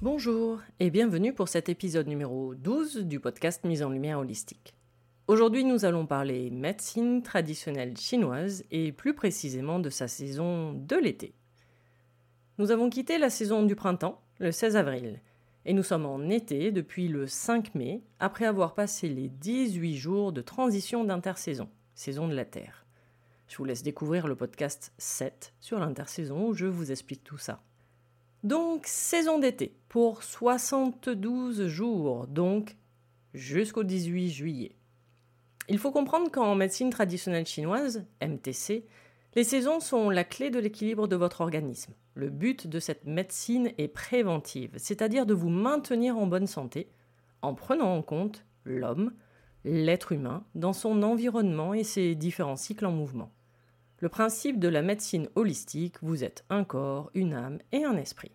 Bonjour 0.00 0.60
et 0.78 0.90
bienvenue 0.90 1.32
pour 1.32 1.48
cet 1.48 1.68
épisode 1.68 2.06
numéro 2.06 2.54
12 2.54 2.98
du 2.98 3.18
podcast 3.18 3.64
Mise 3.64 3.82
en 3.82 3.90
lumière 3.90 4.20
holistique. 4.20 4.72
Aujourd'hui 5.26 5.64
nous 5.64 5.84
allons 5.84 6.06
parler 6.06 6.50
médecine 6.50 7.20
traditionnelle 7.24 7.96
chinoise 7.96 8.62
et 8.70 8.92
plus 8.92 9.12
précisément 9.12 9.80
de 9.80 9.90
sa 9.90 10.06
saison 10.06 10.72
de 10.72 10.94
l'été. 10.94 11.34
Nous 12.58 12.70
avons 12.70 12.90
quitté 12.90 13.18
la 13.18 13.28
saison 13.28 13.64
du 13.64 13.74
printemps 13.74 14.22
le 14.38 14.52
16 14.52 14.76
avril 14.76 15.20
et 15.64 15.72
nous 15.72 15.82
sommes 15.82 16.06
en 16.06 16.28
été 16.28 16.70
depuis 16.70 17.08
le 17.08 17.26
5 17.26 17.74
mai 17.74 18.04
après 18.20 18.44
avoir 18.44 18.74
passé 18.74 19.08
les 19.08 19.28
18 19.28 19.96
jours 19.96 20.32
de 20.32 20.42
transition 20.42 21.02
d'intersaison, 21.02 21.68
saison 21.96 22.28
de 22.28 22.34
la 22.34 22.44
Terre. 22.44 22.86
Je 23.48 23.56
vous 23.56 23.64
laisse 23.64 23.82
découvrir 23.82 24.28
le 24.28 24.36
podcast 24.36 24.92
7 24.98 25.54
sur 25.58 25.80
l'intersaison 25.80 26.50
où 26.50 26.54
je 26.54 26.66
vous 26.66 26.92
explique 26.92 27.24
tout 27.24 27.38
ça. 27.38 27.64
Donc, 28.44 28.86
saison 28.86 29.38
d'été 29.38 29.74
pour 29.88 30.22
72 30.22 31.66
jours, 31.66 32.26
donc 32.28 32.76
jusqu'au 33.34 33.82
18 33.82 34.30
juillet. 34.30 34.76
Il 35.68 35.78
faut 35.78 35.90
comprendre 35.90 36.30
qu'en 36.30 36.54
médecine 36.54 36.90
traditionnelle 36.90 37.46
chinoise, 37.46 38.06
MTC, 38.22 38.86
les 39.34 39.44
saisons 39.44 39.80
sont 39.80 40.08
la 40.08 40.24
clé 40.24 40.50
de 40.50 40.58
l'équilibre 40.58 41.08
de 41.08 41.16
votre 41.16 41.40
organisme. 41.40 41.92
Le 42.14 42.30
but 42.30 42.66
de 42.66 42.80
cette 42.80 43.04
médecine 43.04 43.72
est 43.76 43.88
préventive, 43.88 44.72
c'est-à-dire 44.76 45.26
de 45.26 45.34
vous 45.34 45.50
maintenir 45.50 46.16
en 46.16 46.26
bonne 46.26 46.46
santé 46.46 46.88
en 47.42 47.54
prenant 47.54 47.94
en 47.94 48.02
compte 48.02 48.44
l'homme, 48.64 49.12
l'être 49.64 50.12
humain, 50.12 50.44
dans 50.54 50.72
son 50.72 51.02
environnement 51.02 51.74
et 51.74 51.84
ses 51.84 52.14
différents 52.14 52.56
cycles 52.56 52.86
en 52.86 52.92
mouvement. 52.92 53.32
Le 54.00 54.08
principe 54.08 54.60
de 54.60 54.68
la 54.68 54.80
médecine 54.80 55.28
holistique, 55.34 55.96
vous 56.02 56.22
êtes 56.22 56.44
un 56.50 56.62
corps, 56.62 57.10
une 57.14 57.34
âme 57.34 57.58
et 57.72 57.82
un 57.82 57.96
esprit. 57.96 58.30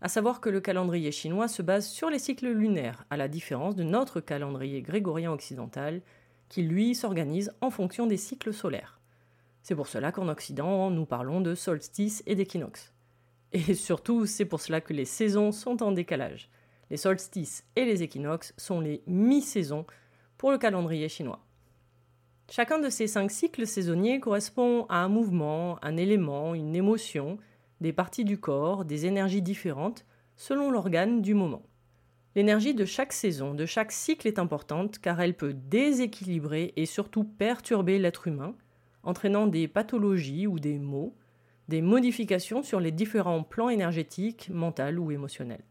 À 0.00 0.08
savoir 0.08 0.40
que 0.40 0.48
le 0.48 0.60
calendrier 0.60 1.10
chinois 1.10 1.48
se 1.48 1.60
base 1.60 1.88
sur 1.88 2.08
les 2.08 2.20
cycles 2.20 2.52
lunaires, 2.52 3.04
à 3.10 3.16
la 3.16 3.26
différence 3.26 3.74
de 3.74 3.82
notre 3.82 4.20
calendrier 4.20 4.82
grégorien 4.82 5.32
occidental, 5.32 6.02
qui 6.48 6.62
lui 6.62 6.94
s'organise 6.94 7.52
en 7.60 7.70
fonction 7.70 8.06
des 8.06 8.16
cycles 8.16 8.54
solaires. 8.54 9.00
C'est 9.62 9.74
pour 9.74 9.88
cela 9.88 10.12
qu'en 10.12 10.28
Occident, 10.28 10.88
nous 10.92 11.04
parlons 11.04 11.40
de 11.40 11.56
solstice 11.56 12.22
et 12.24 12.36
d'équinoxe. 12.36 12.94
Et 13.50 13.74
surtout, 13.74 14.24
c'est 14.24 14.44
pour 14.44 14.60
cela 14.60 14.80
que 14.80 14.92
les 14.92 15.04
saisons 15.04 15.50
sont 15.50 15.82
en 15.82 15.90
décalage. 15.90 16.48
Les 16.90 16.96
solstices 16.96 17.64
et 17.74 17.84
les 17.84 18.04
équinoxes 18.04 18.54
sont 18.56 18.78
les 18.78 19.02
mi-saisons 19.08 19.84
pour 20.38 20.52
le 20.52 20.58
calendrier 20.58 21.08
chinois. 21.08 21.45
Chacun 22.48 22.78
de 22.78 22.88
ces 22.88 23.08
cinq 23.08 23.30
cycles 23.32 23.66
saisonniers 23.66 24.20
correspond 24.20 24.86
à 24.88 24.98
un 24.98 25.08
mouvement, 25.08 25.78
un 25.82 25.96
élément, 25.96 26.54
une 26.54 26.76
émotion, 26.76 27.38
des 27.80 27.92
parties 27.92 28.24
du 28.24 28.38
corps, 28.38 28.84
des 28.84 29.04
énergies 29.06 29.42
différentes, 29.42 30.06
selon 30.36 30.70
l'organe 30.70 31.22
du 31.22 31.34
moment. 31.34 31.62
L'énergie 32.36 32.74
de 32.74 32.84
chaque 32.84 33.12
saison, 33.12 33.54
de 33.54 33.66
chaque 33.66 33.90
cycle 33.90 34.28
est 34.28 34.38
importante 34.38 34.98
car 34.98 35.20
elle 35.20 35.34
peut 35.34 35.54
déséquilibrer 35.54 36.72
et 36.76 36.86
surtout 36.86 37.24
perturber 37.24 37.98
l'être 37.98 38.28
humain, 38.28 38.54
entraînant 39.02 39.46
des 39.46 39.66
pathologies 39.66 40.46
ou 40.46 40.60
des 40.60 40.78
maux, 40.78 41.16
des 41.68 41.82
modifications 41.82 42.62
sur 42.62 42.78
les 42.78 42.92
différents 42.92 43.42
plans 43.42 43.70
énergétiques, 43.70 44.50
mentaux 44.52 44.98
ou 44.98 45.10
émotionnels. 45.10 45.64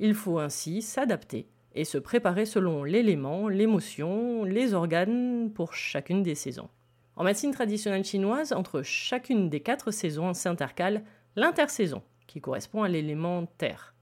Il 0.00 0.14
faut 0.14 0.38
ainsi 0.38 0.82
s'adapter 0.82 1.46
et 1.74 1.84
se 1.84 1.98
préparer 1.98 2.46
selon 2.46 2.84
l'élément, 2.84 3.48
l'émotion, 3.48 4.44
les 4.44 4.74
organes 4.74 5.50
pour 5.52 5.74
chacune 5.74 6.22
des 6.22 6.34
saisons. 6.34 6.68
En 7.16 7.24
médecine 7.24 7.52
traditionnelle 7.52 8.04
chinoise, 8.04 8.52
entre 8.52 8.82
chacune 8.82 9.50
des 9.50 9.60
quatre 9.60 9.90
saisons 9.90 10.32
s'intercale 10.34 11.04
l'intersaison, 11.36 12.02
qui 12.26 12.40
correspond 12.40 12.82
à 12.82 12.88
l'élément 12.88 13.46
terre. 13.58 13.94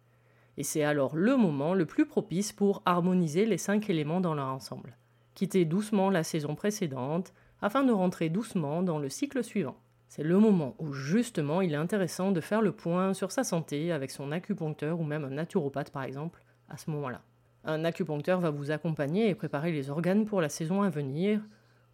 Et 0.57 0.63
c'est 0.63 0.83
alors 0.83 1.15
le 1.15 1.37
moment 1.37 1.75
le 1.75 1.87
plus 1.87 2.07
propice 2.07 2.53
pour 2.53 2.83
harmoniser 2.85 3.47
les 3.47 3.59
cinq 3.59 3.91
éléments 3.91 4.21
dans 4.21 4.35
leur 4.35 4.49
ensemble. 4.49 4.97
Quitter 5.35 5.65
doucement 5.65 6.11
la 6.11 6.25
saison 6.25 6.55
précédente 6.55 7.33
afin 7.61 7.85
de 7.85 7.93
rentrer 7.93 8.29
doucement 8.29 8.83
dans 8.83 8.99
le 8.99 9.09
cycle 9.09 9.45
suivant. 9.45 9.77
C'est 10.09 10.23
le 10.23 10.39
moment 10.39 10.75
où 10.79 10.93
justement 10.93 11.61
il 11.61 11.75
est 11.75 11.77
intéressant 11.77 12.33
de 12.33 12.41
faire 12.41 12.63
le 12.63 12.73
point 12.73 13.15
sur 13.15 13.31
sa 13.31 13.45
santé 13.45 13.93
avec 13.93 14.11
son 14.11 14.33
acupuncteur 14.33 14.99
ou 14.99 15.05
même 15.05 15.25
un 15.25 15.31
naturopathe 15.31 15.91
par 15.91 16.03
exemple 16.03 16.43
à 16.69 16.77
ce 16.77 16.91
moment-là. 16.91 17.23
Un 17.71 17.85
acupuncteur 17.85 18.41
va 18.41 18.49
vous 18.49 18.71
accompagner 18.71 19.29
et 19.29 19.35
préparer 19.35 19.73
les 19.73 19.91
organes 19.91 20.25
pour 20.25 20.41
la 20.41 20.49
saison 20.49 20.81
à 20.81 20.89
venir, 20.89 21.43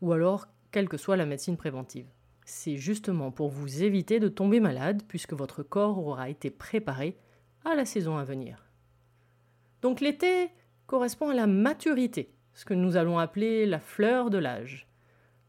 ou 0.00 0.12
alors 0.12 0.46
quelle 0.70 0.88
que 0.88 0.96
soit 0.96 1.16
la 1.16 1.26
médecine 1.26 1.56
préventive. 1.56 2.06
C'est 2.44 2.76
justement 2.76 3.32
pour 3.32 3.48
vous 3.48 3.82
éviter 3.82 4.20
de 4.20 4.28
tomber 4.28 4.60
malade 4.60 5.02
puisque 5.08 5.32
votre 5.32 5.64
corps 5.64 5.98
aura 5.98 6.30
été 6.30 6.48
préparé 6.48 7.16
à 7.64 7.74
la 7.74 7.84
saison 7.84 8.16
à 8.16 8.22
venir. 8.22 8.70
Donc 9.82 10.00
l'été 10.00 10.50
correspond 10.86 11.30
à 11.30 11.34
la 11.34 11.48
maturité, 11.48 12.32
ce 12.52 12.64
que 12.64 12.74
nous 12.74 12.96
allons 12.96 13.18
appeler 13.18 13.66
la 13.66 13.80
fleur 13.80 14.30
de 14.30 14.38
l'âge. 14.38 14.86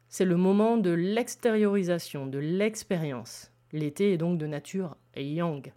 C'est 0.07 0.25
le 0.25 0.37
moment 0.37 0.77
de 0.77 0.89
l'extériorisation, 0.89 2.25
de 2.25 2.39
l'expérience. 2.39 3.51
L'été 3.71 4.13
est 4.13 4.17
donc 4.17 4.39
de 4.39 4.47
nature 4.47 4.97
yang. 5.15 5.71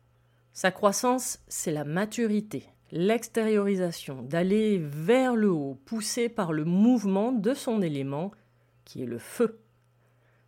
Sa 0.55 0.71
croissance, 0.71 1.41
c'est 1.49 1.71
la 1.71 1.85
maturité, 1.85 2.65
l'extériorisation, 2.91 4.23
d'aller 4.23 4.79
vers 4.79 5.37
le 5.37 5.51
haut, 5.51 5.79
poussé 5.85 6.29
par 6.29 6.53
le 6.53 6.65
mouvement 6.65 7.33
de 7.33 7.55
son 7.55 7.83
élément, 7.83 8.33
qui 8.85 9.03
est 9.03 9.07
le 9.07 9.19
feu. 9.19 9.61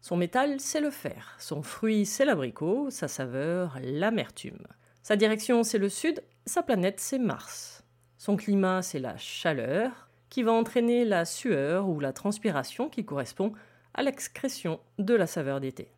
Son 0.00 0.16
métal, 0.16 0.60
c'est 0.60 0.80
le 0.80 0.90
fer. 0.90 1.36
Son 1.38 1.62
fruit, 1.62 2.06
c'est 2.06 2.24
l'abricot. 2.24 2.88
Sa 2.90 3.06
saveur, 3.06 3.78
l'amertume. 3.82 4.66
Sa 5.02 5.16
direction, 5.16 5.62
c'est 5.62 5.78
le 5.78 5.88
sud. 5.88 6.22
sa 6.46 6.62
planète 6.62 7.00
c'est 7.00 7.18
Mars. 7.18 7.84
Son 8.16 8.36
climat 8.36 8.82
c'est 8.82 8.98
la 8.98 9.16
chaleur, 9.16 10.08
qui 10.30 10.42
va 10.42 10.52
entraîner 10.52 11.04
la 11.04 11.24
sueur 11.24 11.88
ou 11.88 12.00
la 12.00 12.12
transpiration 12.12 12.88
qui 12.88 13.04
correspond 13.04 13.52
à 13.94 14.02
l'excrétion 14.02 14.80
de 14.98 15.14
la 15.14 15.26
saveur 15.26 15.60
d'été. 15.60 15.92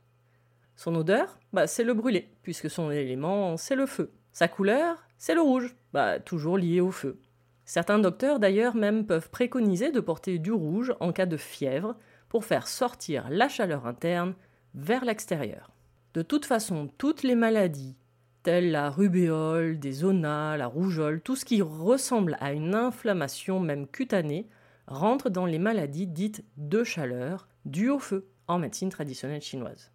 Son 0.74 0.94
odeur, 0.94 1.38
bah, 1.52 1.66
c'est 1.66 1.84
le 1.84 1.94
brûlé, 1.94 2.30
puisque 2.42 2.70
son 2.70 2.90
élément, 2.90 3.56
c'est 3.56 3.76
le 3.76 3.86
feu. 3.86 4.10
Sa 4.32 4.48
couleur, 4.48 5.06
c'est 5.22 5.36
le 5.36 5.40
rouge, 5.40 5.76
bah, 5.92 6.18
toujours 6.18 6.58
lié 6.58 6.80
au 6.80 6.90
feu. 6.90 7.20
Certains 7.64 8.00
docteurs 8.00 8.40
d'ailleurs 8.40 8.74
même 8.74 9.06
peuvent 9.06 9.30
préconiser 9.30 9.92
de 9.92 10.00
porter 10.00 10.40
du 10.40 10.50
rouge 10.50 10.94
en 10.98 11.12
cas 11.12 11.26
de 11.26 11.36
fièvre 11.36 11.94
pour 12.28 12.44
faire 12.44 12.66
sortir 12.66 13.30
la 13.30 13.48
chaleur 13.48 13.86
interne 13.86 14.34
vers 14.74 15.04
l'extérieur. 15.04 15.70
De 16.14 16.22
toute 16.22 16.44
façon, 16.44 16.90
toutes 16.98 17.22
les 17.22 17.36
maladies, 17.36 17.94
telles 18.42 18.72
la 18.72 18.90
rubéole, 18.90 19.78
des 19.78 19.92
zonas, 19.92 20.56
la 20.56 20.66
rougeole, 20.66 21.20
tout 21.20 21.36
ce 21.36 21.44
qui 21.44 21.62
ressemble 21.62 22.36
à 22.40 22.52
une 22.52 22.74
inflammation 22.74 23.60
même 23.60 23.86
cutanée, 23.86 24.48
rentre 24.88 25.30
dans 25.30 25.46
les 25.46 25.60
maladies 25.60 26.08
dites 26.08 26.44
de 26.56 26.82
chaleur 26.82 27.46
dues 27.64 27.90
au 27.90 28.00
feu 28.00 28.26
en 28.48 28.58
médecine 28.58 28.90
traditionnelle 28.90 29.40
chinoise. 29.40 29.92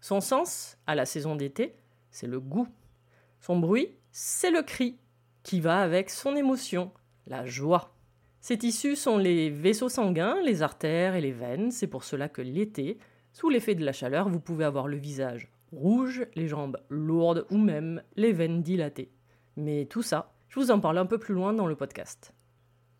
Son 0.00 0.20
sens, 0.20 0.78
à 0.88 0.96
la 0.96 1.06
saison 1.06 1.36
d'été, 1.36 1.76
c'est 2.10 2.26
le 2.26 2.40
goût. 2.40 2.66
Son 3.40 3.56
bruit, 3.60 3.94
c'est 4.16 4.52
le 4.52 4.62
cri, 4.62 4.96
qui 5.42 5.58
va 5.58 5.80
avec 5.80 6.08
son 6.08 6.36
émotion, 6.36 6.92
la 7.26 7.44
joie. 7.46 7.96
Ces 8.40 8.56
tissus 8.56 8.94
sont 8.94 9.18
les 9.18 9.50
vaisseaux 9.50 9.88
sanguins, 9.88 10.40
les 10.44 10.62
artères 10.62 11.16
et 11.16 11.20
les 11.20 11.32
veines, 11.32 11.72
c'est 11.72 11.88
pour 11.88 12.04
cela 12.04 12.28
que 12.28 12.40
l'été, 12.40 12.98
sous 13.32 13.50
l'effet 13.50 13.74
de 13.74 13.84
la 13.84 13.90
chaleur, 13.90 14.28
vous 14.28 14.38
pouvez 14.38 14.64
avoir 14.64 14.86
le 14.86 14.98
visage 14.98 15.50
rouge, 15.72 16.28
les 16.36 16.46
jambes 16.46 16.78
lourdes 16.90 17.44
ou 17.50 17.58
même 17.58 18.04
les 18.14 18.32
veines 18.32 18.62
dilatées. 18.62 19.10
Mais 19.56 19.86
tout 19.86 20.02
ça, 20.02 20.32
je 20.48 20.60
vous 20.60 20.70
en 20.70 20.78
parle 20.78 20.98
un 20.98 21.06
peu 21.06 21.18
plus 21.18 21.34
loin 21.34 21.52
dans 21.52 21.66
le 21.66 21.74
podcast. 21.74 22.32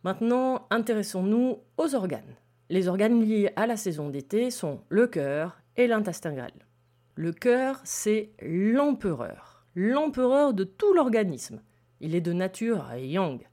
Maintenant, 0.03 0.67
intéressons-nous 0.71 1.61
aux 1.77 1.95
organes. 1.95 2.35
Les 2.71 2.89
organes 2.89 3.23
liés 3.23 3.53
à 3.55 3.69
la 3.69 3.77
saison 3.77 4.11
d'été 4.11 4.51
sont 4.51 4.81
le 4.89 5.07
cœur 5.07 5.61
et 5.77 5.87
l'intestin 5.87 6.33
grêle. 6.33 6.67
Le 7.15 7.33
cœur, 7.33 7.81
c'est 7.85 8.33
l'empereur, 8.43 9.54
l'empereur 9.75 10.55
de 10.55 10.65
tout 10.65 10.93
l'organisme. 10.93 11.63
Il 12.01 12.15
est 12.15 12.21
de 12.21 12.33
nature 12.33 12.95
yang. 12.95 13.47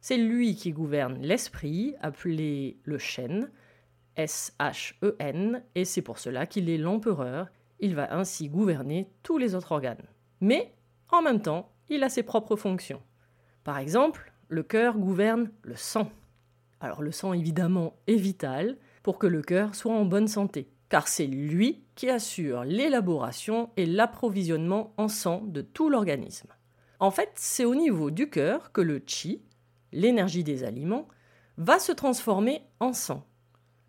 C'est 0.00 0.16
lui 0.16 0.54
qui 0.54 0.72
gouverne 0.72 1.18
l'esprit, 1.20 1.94
appelé 2.00 2.78
le 2.84 2.98
chêne, 2.98 3.50
S-H-E-N, 4.16 5.62
et 5.74 5.84
c'est 5.84 6.02
pour 6.02 6.18
cela 6.18 6.46
qu'il 6.46 6.68
est 6.68 6.78
l'empereur 6.78 7.48
il 7.80 7.94
va 7.94 8.14
ainsi 8.14 8.48
gouverner 8.48 9.10
tous 9.22 9.38
les 9.38 9.54
autres 9.54 9.72
organes. 9.72 10.06
Mais, 10.40 10.74
en 11.10 11.22
même 11.22 11.42
temps, 11.42 11.72
il 11.88 12.04
a 12.04 12.08
ses 12.08 12.22
propres 12.22 12.56
fonctions. 12.56 13.02
Par 13.64 13.78
exemple, 13.78 14.32
le 14.48 14.62
cœur 14.62 14.98
gouverne 14.98 15.50
le 15.62 15.76
sang. 15.76 16.10
Alors 16.80 17.02
le 17.02 17.12
sang, 17.12 17.32
évidemment, 17.32 17.94
est 18.06 18.16
vital 18.16 18.76
pour 19.02 19.18
que 19.18 19.26
le 19.26 19.42
cœur 19.42 19.74
soit 19.74 19.94
en 19.94 20.04
bonne 20.04 20.28
santé, 20.28 20.70
car 20.90 21.08
c'est 21.08 21.26
lui 21.26 21.84
qui 21.94 22.10
assure 22.10 22.64
l'élaboration 22.64 23.70
et 23.76 23.86
l'approvisionnement 23.86 24.92
en 24.98 25.08
sang 25.08 25.42
de 25.46 25.62
tout 25.62 25.88
l'organisme. 25.88 26.48
En 26.98 27.10
fait, 27.10 27.30
c'est 27.36 27.64
au 27.64 27.74
niveau 27.74 28.10
du 28.10 28.28
cœur 28.28 28.72
que 28.72 28.82
le 28.82 29.00
chi, 29.06 29.40
l'énergie 29.92 30.44
des 30.44 30.64
aliments, 30.64 31.08
va 31.56 31.78
se 31.78 31.92
transformer 31.92 32.62
en 32.80 32.92
sang. 32.92 33.24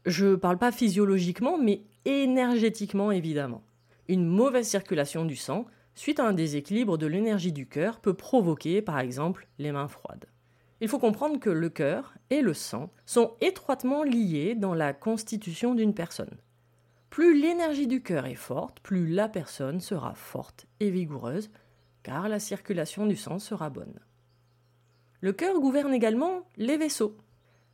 Je 0.06 0.28
ne 0.28 0.36
parle 0.36 0.60
pas 0.60 0.72
physiologiquement, 0.72 1.58
mais 1.58 1.82
énergétiquement 2.06 3.12
évidemment. 3.12 3.64
Une 4.08 4.26
mauvaise 4.26 4.68
circulation 4.68 5.26
du 5.26 5.36
sang, 5.36 5.66
suite 5.96 6.20
à 6.20 6.28
un 6.28 6.34
déséquilibre 6.34 6.98
de 6.98 7.08
l'énergie 7.08 7.52
du 7.52 7.68
cœur, 7.68 8.00
peut 8.00 8.14
provoquer 8.14 8.82
par 8.82 9.00
exemple 9.00 9.48
les 9.58 9.72
mains 9.72 9.88
froides. 9.88 10.26
Il 10.82 10.88
faut 10.88 11.00
comprendre 11.00 11.40
que 11.40 11.50
le 11.50 11.70
cœur 11.70 12.14
et 12.30 12.42
le 12.42 12.54
sang 12.54 12.92
sont 13.06 13.34
étroitement 13.42 14.04
liés 14.04 14.56
dans 14.56 14.74
la 14.74 14.94
constitution 14.94 15.76
d'une 15.76 15.94
personne. 15.94 16.38
Plus 17.12 17.38
l'énergie 17.38 17.88
du 17.88 18.02
cœur 18.02 18.26
est 18.26 18.36
forte, 18.36 18.80
plus 18.80 19.06
la 19.06 19.28
personne 19.28 19.82
sera 19.82 20.14
forte 20.16 20.66
et 20.80 20.90
vigoureuse, 20.90 21.52
car 22.04 22.30
la 22.30 22.40
circulation 22.40 23.06
du 23.06 23.18
sang 23.18 23.38
sera 23.38 23.70
bonne. 23.70 24.00
Le 25.20 25.34
cœur 25.34 25.60
gouverne 25.60 25.94
également 25.94 26.48
les 26.56 26.78
vaisseaux. 26.78 27.18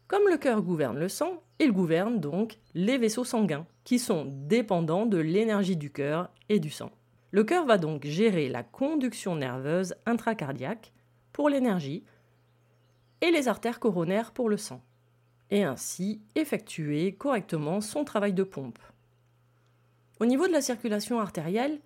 Comme 0.08 0.28
le 0.28 0.38
cœur 0.38 0.64
gouverne 0.64 0.98
le 0.98 1.08
sang, 1.08 1.44
il 1.60 1.72
gouverne 1.72 2.20
donc 2.20 2.58
les 2.74 2.98
vaisseaux 2.98 3.24
sanguins, 3.24 3.68
qui 3.84 4.00
sont 4.00 4.26
dépendants 4.26 5.06
de 5.06 5.20
l'énergie 5.20 5.78
du 5.78 5.92
cœur 5.92 6.32
et 6.50 6.60
du 6.60 6.72
sang. 6.72 6.90
Le 7.30 7.44
cœur 7.44 7.68
va 7.68 7.78
donc 7.78 8.06
gérer 8.08 8.50
la 8.50 8.64
conduction 8.64 9.36
nerveuse 9.36 9.94
intracardiaque 10.08 10.94
pour 11.32 11.48
l'énergie 11.48 12.04
et 13.22 13.30
les 13.30 13.48
artères 13.48 13.80
coronaires 13.80 14.32
pour 14.32 14.50
le 14.50 14.58
sang, 14.58 14.82
et 15.52 15.64
ainsi 15.64 16.24
effectuer 16.34 17.14
correctement 17.14 17.82
son 17.82 18.04
travail 18.04 18.34
de 18.34 18.44
pompe. 18.44 18.80
Au 20.20 20.26
niveau 20.26 20.48
de 20.48 20.52
la 20.52 20.62
circulation 20.62 21.20
artérielle, 21.20 21.80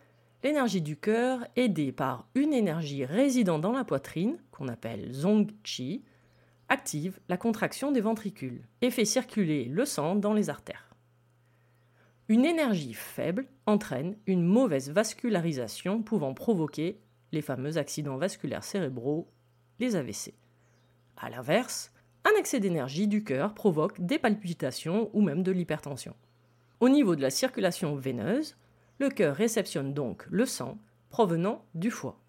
l'énergie 0.43 0.81
du 0.81 0.95
cœur, 0.95 1.45
aidée 1.57 1.91
par 1.91 2.27
une 2.33 2.53
énergie 2.53 3.03
résidant 3.03 3.59
dans 3.59 3.73
la 3.73 3.83
poitrine, 3.83 4.37
qu'on 4.51 4.69
appelle 4.69 5.11
zong 5.11 5.51
qi, 5.63 6.03
active 6.69 7.19
la 7.27 7.35
contraction 7.35 7.91
des 7.91 7.99
ventricules 7.99 8.61
et 8.81 8.89
fait 8.89 9.03
circuler 9.03 9.65
le 9.65 9.83
sang 9.83 10.15
dans 10.15 10.33
les 10.33 10.49
artères. 10.49 10.95
Une 12.29 12.45
énergie 12.45 12.93
faible 12.93 13.47
entraîne 13.65 14.15
une 14.25 14.43
mauvaise 14.43 14.89
vascularisation 14.89 16.01
pouvant 16.01 16.33
provoquer 16.33 17.01
les 17.33 17.41
fameux 17.41 17.77
accidents 17.77 18.15
vasculaires 18.15 18.63
cérébraux, 18.63 19.27
les 19.79 19.97
AVC. 19.97 20.33
A 21.17 21.29
l'inverse, 21.29 21.91
un 22.23 22.39
excès 22.39 22.61
d'énergie 22.61 23.09
du 23.09 23.25
cœur 23.25 23.53
provoque 23.53 23.99
des 23.99 24.17
palpitations 24.17 25.09
ou 25.11 25.21
même 25.21 25.43
de 25.43 25.51
l'hypertension. 25.51 26.15
Au 26.81 26.89
niveau 26.89 27.15
de 27.15 27.21
la 27.21 27.29
circulation 27.29 27.95
veineuse, 27.95 28.57
le 28.97 29.09
cœur 29.09 29.35
réceptionne 29.35 29.93
donc 29.93 30.25
le 30.31 30.47
sang 30.47 30.79
provenant 31.11 31.63
du 31.75 31.91
foie. 31.91 32.19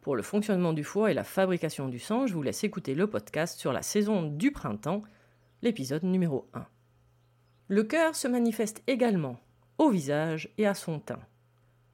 Pour 0.00 0.16
le 0.16 0.22
fonctionnement 0.24 0.72
du 0.72 0.82
foie 0.82 1.12
et 1.12 1.14
la 1.14 1.22
fabrication 1.22 1.86
du 1.86 2.00
sang, 2.00 2.26
je 2.26 2.34
vous 2.34 2.42
laisse 2.42 2.64
écouter 2.64 2.96
le 2.96 3.06
podcast 3.06 3.60
sur 3.60 3.72
la 3.72 3.82
saison 3.82 4.24
du 4.24 4.50
printemps, 4.50 5.02
l'épisode 5.62 6.02
numéro 6.02 6.48
1. 6.54 6.66
Le 7.68 7.84
cœur 7.84 8.16
se 8.16 8.26
manifeste 8.26 8.82
également 8.88 9.38
au 9.78 9.90
visage 9.90 10.52
et 10.58 10.66
à 10.66 10.74
son 10.74 10.98
teint. 10.98 11.22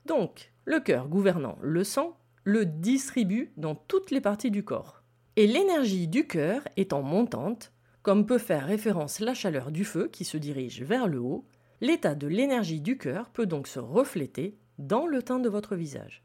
Donc, 0.06 0.54
le 0.64 0.80
cœur 0.80 1.06
gouvernant 1.06 1.58
le 1.60 1.84
sang 1.84 2.16
le 2.44 2.64
distribue 2.64 3.52
dans 3.58 3.74
toutes 3.74 4.10
les 4.10 4.22
parties 4.22 4.50
du 4.50 4.64
corps. 4.64 5.02
Et 5.36 5.46
l'énergie 5.46 6.08
du 6.08 6.26
cœur 6.26 6.62
étant 6.78 7.02
montante, 7.02 7.74
comme 8.00 8.24
peut 8.24 8.38
faire 8.38 8.64
référence 8.64 9.20
la 9.20 9.34
chaleur 9.34 9.70
du 9.70 9.84
feu 9.84 10.08
qui 10.10 10.24
se 10.24 10.38
dirige 10.38 10.82
vers 10.82 11.06
le 11.06 11.20
haut, 11.20 11.44
l'état 11.80 12.14
de 12.14 12.26
l'énergie 12.26 12.80
du 12.80 12.98
cœur 12.98 13.30
peut 13.30 13.46
donc 13.46 13.68
se 13.68 13.78
refléter 13.78 14.58
dans 14.78 15.06
le 15.06 15.22
teint 15.22 15.38
de 15.38 15.48
votre 15.48 15.76
visage. 15.76 16.22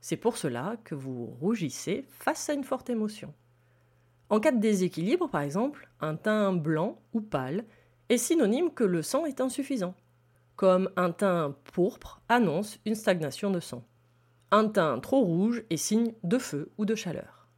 C'est 0.00 0.16
pour 0.16 0.36
cela 0.36 0.76
que 0.84 0.94
vous 0.94 1.26
rougissez 1.40 2.04
face 2.08 2.48
à 2.48 2.54
une 2.54 2.64
forte 2.64 2.90
émotion. 2.90 3.32
En 4.28 4.40
cas 4.40 4.52
de 4.52 4.60
déséquilibre, 4.60 5.28
par 5.28 5.42
exemple, 5.42 5.88
un 6.00 6.16
teint 6.16 6.52
blanc 6.52 6.98
ou 7.12 7.20
pâle 7.20 7.64
est 8.08 8.18
synonyme 8.18 8.70
que 8.70 8.84
le 8.84 9.02
sang 9.02 9.24
est 9.26 9.40
insuffisant, 9.40 9.94
comme 10.56 10.90
un 10.96 11.10
teint 11.10 11.56
pourpre 11.72 12.20
annonce 12.28 12.78
une 12.84 12.94
stagnation 12.94 13.50
de 13.50 13.60
sang. 13.60 13.84
Un 14.50 14.68
teint 14.68 14.98
trop 15.00 15.20
rouge 15.20 15.64
est 15.70 15.76
signe 15.76 16.12
de 16.22 16.38
feu 16.38 16.70
ou 16.78 16.84
de 16.84 16.94
chaleur. 16.94 17.48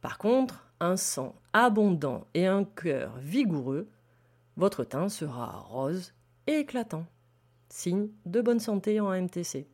Par 0.00 0.18
contre, 0.18 0.68
un 0.80 0.96
sang 0.96 1.34
abondant 1.52 2.26
et 2.34 2.46
un 2.46 2.64
cœur 2.64 3.16
vigoureux, 3.18 3.88
votre 4.56 4.84
teint 4.84 5.08
sera 5.08 5.58
rose 5.60 6.12
et 6.46 6.58
éclatant, 6.60 7.06
signe 7.68 8.08
de 8.24 8.40
bonne 8.40 8.60
santé 8.60 9.00
en 9.00 9.10
MTC. 9.10 9.66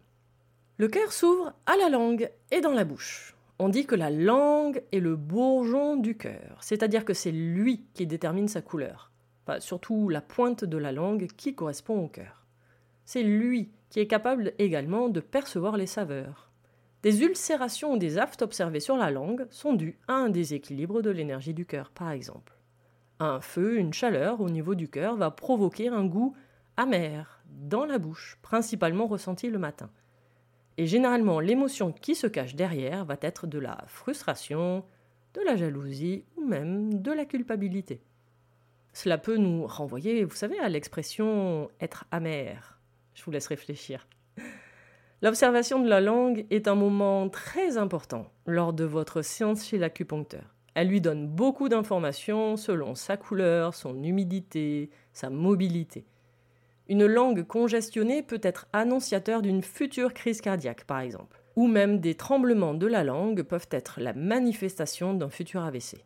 Le 0.79 0.89
cœur 0.89 1.13
s'ouvre 1.13 1.53
à 1.67 1.77
la 1.77 1.89
langue 1.89 2.31
et 2.51 2.61
dans 2.61 2.73
la 2.73 2.85
bouche. 2.85 3.37
On 3.59 3.69
dit 3.69 3.87
que 3.87 3.95
la 3.95 4.11
langue 4.11 4.83
est 4.91 5.01
le 5.01 5.15
bourgeon 5.15 5.97
du 5.97 6.17
cœur, 6.17 6.59
c'est-à-dire 6.61 7.05
que 7.05 7.15
c'est 7.15 7.31
lui 7.31 7.85
qui 7.95 8.07
détermine 8.07 8.49
sa 8.49 8.63
couleur. 8.63 9.11
surtout 9.59 10.09
la 10.09 10.21
pointe 10.21 10.65
de 10.65 10.79
la 10.79 10.93
langue 10.93 11.27
qui 11.37 11.55
correspond 11.55 12.03
au 12.03 12.09
cœur. 12.09 12.47
C'est 13.05 13.23
lui 13.23 13.71
qui 13.91 14.01
est 14.01 14.07
capable 14.07 14.55
également 14.59 15.09
de 15.09 15.21
percevoir 15.21 15.77
les 15.77 15.87
saveurs. 15.87 16.51
Des 17.03 17.23
ulcérations 17.23 17.93
ou 17.93 17.99
des 17.99 18.17
aftes 18.17 18.43
observées 18.43 18.81
sur 18.81 18.97
la 18.97 19.11
langue 19.11 19.47
sont 19.51 19.75
dues 19.75 19.99
à 20.09 20.15
un 20.15 20.29
déséquilibre 20.31 21.03
de 21.03 21.11
l'énergie 21.11 21.53
du 21.53 21.67
cœur, 21.67 21.91
par 21.91 22.11
exemple. 22.11 22.55
Un 23.19 23.41
feu, 23.41 23.77
une 23.77 23.93
chaleur 23.93 24.41
au 24.41 24.49
niveau 24.49 24.75
du 24.75 24.89
cœur 24.89 25.17
va 25.17 25.31
provoquer 25.31 25.89
un 25.89 26.05
goût 26.05 26.35
amer 26.77 27.43
dans 27.47 27.85
la 27.85 27.99
bouche, 27.99 28.39
principalement 28.43 29.07
ressenti 29.07 29.51
le 29.51 29.59
matin. 29.59 29.91
Et 30.79 30.87
généralement, 30.87 31.41
l'émotion 31.41 31.93
qui 31.93 32.15
se 32.15 32.27
cache 32.27 32.55
derrière 32.55 33.05
va 33.05 33.17
être 33.21 33.47
de 33.47 33.59
la 33.59 33.85
frustration, 33.87 34.85
de 35.35 35.41
la 35.43 35.57
jalousie 35.57 36.25
ou 36.37 36.45
même 36.45 37.03
de 37.03 37.13
la 37.13 37.25
culpabilité. 37.25 38.01
Cela 38.93 39.19
peut 39.19 39.37
nous 39.37 39.67
renvoyer, 39.67 40.25
vous 40.25 40.35
savez, 40.35 40.59
à 40.59 40.69
l'expression 40.69 41.71
être 41.81 42.05
amer. 42.11 42.79
Je 43.15 43.23
vous 43.25 43.31
laisse 43.31 43.47
réfléchir. 43.47 44.07
L'observation 45.23 45.79
de 45.79 45.89
la 45.89 46.01
langue 46.01 46.47
est 46.51 46.69
un 46.69 46.75
moment 46.75 47.29
très 47.29 47.77
important 47.77 48.27
lors 48.47 48.73
de 48.73 48.85
votre 48.85 49.23
séance 49.23 49.65
chez 49.65 49.79
l'acupuncteur. 49.79 50.55
Elle 50.75 50.89
lui 50.89 51.01
donne 51.01 51.29
beaucoup 51.29 51.69
d'informations 51.69 52.57
selon 52.57 52.95
sa 52.95 53.17
couleur, 53.17 53.75
son 53.75 54.03
humidité, 54.03 54.91
sa 55.13 55.31
mobilité. 55.31 56.07
Une 56.93 57.07
langue 57.07 57.47
congestionnée 57.47 58.23
peut 58.23 58.41
être 58.43 58.67
annonciateur 58.75 59.41
d'une 59.41 59.63
future 59.63 60.13
crise 60.13 60.43
cardiaque, 60.43 60.85
par 60.85 61.01
exemple. 61.01 61.41
Ou 61.57 61.67
même 61.67 62.01
des 62.01 62.15
tremblements 62.15 62.75
de 62.75 62.87
la 62.87 63.03
langue 63.03 63.45
peuvent 63.45 63.71
être 63.71 63.99
la 63.99 64.13
manifestation 64.13 65.15
d'un 65.15 65.31
futur 65.31 65.65
AVC. 65.65 66.05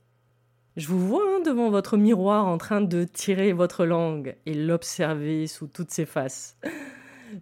Je 0.76 0.87
vous 0.87 1.05
vois 1.05 1.25
hein, 1.26 1.40
devant 1.45 1.71
votre 1.71 1.97
miroir 1.97 2.47
en 2.47 2.57
train 2.57 2.83
de 2.83 3.02
tirer 3.02 3.52
votre 3.52 3.85
langue 3.85 4.37
et 4.47 4.55
l'observer 4.55 5.49
sous 5.49 5.66
toutes 5.66 5.90
ses 5.90 6.07
faces. 6.07 6.57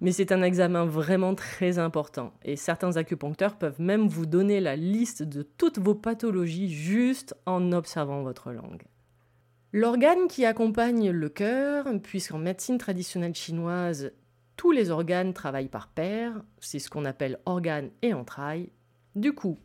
Mais 0.00 0.12
c'est 0.12 0.32
un 0.32 0.42
examen 0.42 0.86
vraiment 0.86 1.34
très 1.34 1.78
important 1.78 2.32
et 2.46 2.56
certains 2.56 2.96
acupuncteurs 2.96 3.58
peuvent 3.58 3.78
même 3.78 4.08
vous 4.08 4.24
donner 4.24 4.60
la 4.60 4.74
liste 4.74 5.22
de 5.22 5.42
toutes 5.42 5.78
vos 5.78 5.94
pathologies 5.94 6.72
juste 6.72 7.36
en 7.44 7.72
observant 7.72 8.22
votre 8.22 8.52
langue. 8.52 8.84
L'organe 9.76 10.28
qui 10.28 10.44
accompagne 10.44 11.10
le 11.10 11.28
cœur, 11.28 11.88
puisqu'en 12.00 12.38
médecine 12.38 12.78
traditionnelle 12.78 13.34
chinoise, 13.34 14.12
tous 14.56 14.70
les 14.70 14.92
organes 14.92 15.34
travaillent 15.34 15.66
par 15.66 15.88
paire, 15.88 16.44
c'est 16.60 16.78
ce 16.78 16.88
qu'on 16.88 17.04
appelle 17.04 17.40
organe 17.44 17.90
et 18.00 18.14
entrailles. 18.14 18.70
Du 19.16 19.32
coup, 19.32 19.58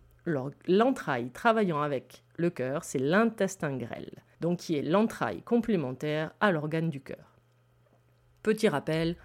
l'entraille 0.66 1.30
travaillant 1.30 1.84
avec 1.84 2.24
le 2.38 2.50
cœur, 2.50 2.86
c'est 2.86 2.98
l'intestin 2.98 3.78
grêle, 3.78 4.24
donc 4.42 4.58
qui 4.58 4.76
est 4.76 4.82
l'entraille 4.82 5.44
complémentaire 5.44 6.34
à 6.40 6.52
l'organe 6.52 6.90
du 6.90 7.02
cœur. 7.02 7.38
Petit 8.42 8.68
rappel, 8.68 9.16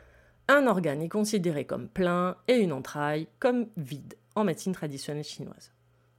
un 0.48 0.66
organe 0.66 1.00
est 1.00 1.08
considéré 1.08 1.64
comme 1.64 1.88
plein 1.88 2.36
et 2.46 2.58
une 2.58 2.74
entraille 2.74 3.26
comme 3.38 3.68
vide 3.78 4.16
en 4.34 4.44
médecine 4.44 4.74
traditionnelle 4.74 5.24
chinoise. 5.24 5.72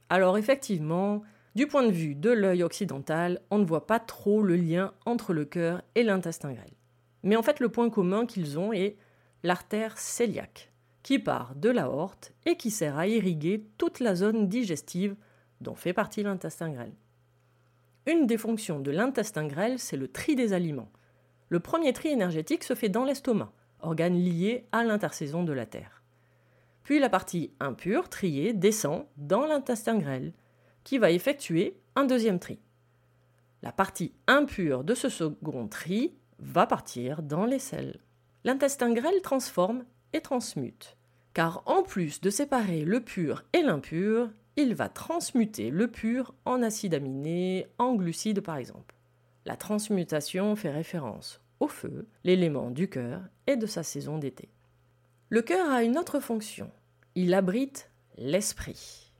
Alors 0.08 0.36
effectivement, 0.36 1.22
du 1.56 1.66
point 1.66 1.84
de 1.84 1.90
vue 1.90 2.14
de 2.14 2.28
l'œil 2.28 2.62
occidental, 2.62 3.40
on 3.50 3.56
ne 3.56 3.64
voit 3.64 3.86
pas 3.86 3.98
trop 3.98 4.42
le 4.42 4.56
lien 4.56 4.92
entre 5.06 5.32
le 5.32 5.46
cœur 5.46 5.80
et 5.94 6.02
l'intestin 6.02 6.52
grêle. 6.52 6.74
Mais 7.22 7.34
en 7.34 7.42
fait, 7.42 7.60
le 7.60 7.70
point 7.70 7.88
commun 7.88 8.26
qu'ils 8.26 8.58
ont 8.58 8.74
est 8.74 8.98
l'artère 9.42 9.94
cœliaque, 9.96 10.70
qui 11.02 11.18
part 11.18 11.54
de 11.54 11.70
la 11.70 11.88
horte 11.88 12.34
et 12.44 12.58
qui 12.58 12.70
sert 12.70 12.98
à 12.98 13.06
irriguer 13.06 13.64
toute 13.78 14.00
la 14.00 14.14
zone 14.14 14.48
digestive 14.48 15.16
dont 15.62 15.74
fait 15.74 15.94
partie 15.94 16.22
l'intestin 16.22 16.68
grêle. 16.68 16.92
Une 18.04 18.26
des 18.26 18.36
fonctions 18.36 18.78
de 18.78 18.90
l'intestin 18.90 19.46
grêle, 19.46 19.78
c'est 19.78 19.96
le 19.96 20.08
tri 20.08 20.36
des 20.36 20.52
aliments. 20.52 20.92
Le 21.48 21.60
premier 21.60 21.94
tri 21.94 22.10
énergétique 22.10 22.64
se 22.64 22.74
fait 22.74 22.90
dans 22.90 23.04
l'estomac, 23.04 23.50
organe 23.80 24.18
lié 24.18 24.66
à 24.72 24.84
l'intersaison 24.84 25.42
de 25.42 25.54
la 25.54 25.64
Terre. 25.64 26.02
Puis 26.82 26.98
la 26.98 27.08
partie 27.08 27.50
impure, 27.60 28.10
triée, 28.10 28.52
descend 28.52 29.06
dans 29.16 29.46
l'intestin 29.46 29.96
grêle, 29.96 30.34
qui 30.86 30.98
va 30.98 31.10
effectuer 31.10 31.76
un 31.96 32.04
deuxième 32.04 32.38
tri. 32.38 32.60
La 33.60 33.72
partie 33.72 34.12
impure 34.28 34.84
de 34.84 34.94
ce 34.94 35.08
second 35.08 35.66
tri 35.66 36.14
va 36.38 36.64
partir 36.64 37.24
dans 37.24 37.44
les 37.44 37.58
selles. 37.58 37.98
L'intestin 38.44 38.92
grêle 38.92 39.20
transforme 39.20 39.84
et 40.12 40.20
transmute, 40.20 40.96
car 41.34 41.64
en 41.66 41.82
plus 41.82 42.20
de 42.20 42.30
séparer 42.30 42.84
le 42.84 43.00
pur 43.00 43.42
et 43.52 43.62
l'impur, 43.62 44.30
il 44.54 44.76
va 44.76 44.88
transmuter 44.88 45.70
le 45.70 45.88
pur 45.88 46.34
en 46.44 46.62
acide 46.62 46.94
aminé, 46.94 47.66
en 47.78 47.96
glucides 47.96 48.40
par 48.40 48.56
exemple. 48.56 48.94
La 49.44 49.56
transmutation 49.56 50.54
fait 50.54 50.70
référence 50.70 51.40
au 51.58 51.66
feu, 51.66 52.06
l'élément 52.22 52.70
du 52.70 52.88
cœur 52.88 53.22
et 53.48 53.56
de 53.56 53.66
sa 53.66 53.82
saison 53.82 54.18
d'été. 54.18 54.50
Le 55.30 55.42
cœur 55.42 55.68
a 55.68 55.82
une 55.82 55.98
autre 55.98 56.20
fonction. 56.20 56.70
Il 57.16 57.34
abrite 57.34 57.90
l'esprit. 58.18 59.10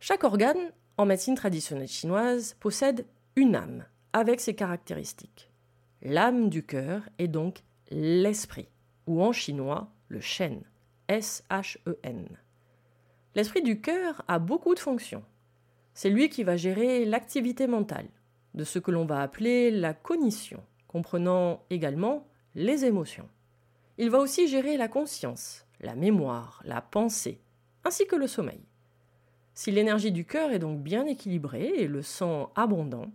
Chaque 0.00 0.24
organe, 0.24 0.72
en 0.96 1.06
médecine 1.06 1.34
traditionnelle 1.34 1.88
chinoise, 1.88 2.54
possède 2.60 3.06
une 3.36 3.56
âme 3.56 3.84
avec 4.12 4.40
ses 4.40 4.54
caractéristiques. 4.54 5.50
L'âme 6.02 6.50
du 6.50 6.64
cœur 6.64 7.02
est 7.18 7.28
donc 7.28 7.62
l'esprit, 7.90 8.68
ou 9.06 9.22
en 9.22 9.32
chinois 9.32 9.88
le 10.08 10.20
shen, 10.20 10.62
S-H-E-N. 11.08 12.28
L'esprit 13.34 13.62
du 13.62 13.80
cœur 13.80 14.22
a 14.28 14.38
beaucoup 14.38 14.74
de 14.74 14.80
fonctions. 14.80 15.24
C'est 15.94 16.10
lui 16.10 16.28
qui 16.28 16.42
va 16.42 16.56
gérer 16.56 17.04
l'activité 17.04 17.66
mentale, 17.66 18.08
de 18.54 18.64
ce 18.64 18.78
que 18.78 18.90
l'on 18.90 19.06
va 19.06 19.22
appeler 19.22 19.70
la 19.70 19.94
cognition, 19.94 20.62
comprenant 20.88 21.62
également 21.70 22.26
les 22.54 22.84
émotions. 22.84 23.28
Il 23.98 24.10
va 24.10 24.18
aussi 24.18 24.48
gérer 24.48 24.76
la 24.76 24.88
conscience, 24.88 25.66
la 25.80 25.94
mémoire, 25.94 26.62
la 26.64 26.80
pensée, 26.80 27.40
ainsi 27.84 28.06
que 28.06 28.16
le 28.16 28.26
sommeil. 28.26 28.60
Si 29.54 29.70
l'énergie 29.70 30.12
du 30.12 30.24
cœur 30.24 30.50
est 30.50 30.58
donc 30.58 30.80
bien 30.80 31.04
équilibrée 31.06 31.72
et 31.76 31.86
le 31.86 32.02
sang 32.02 32.50
abondant, 32.54 33.10